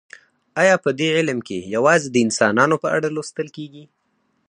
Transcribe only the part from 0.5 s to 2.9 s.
ایا په دې علم کې یوازې د انسانانو په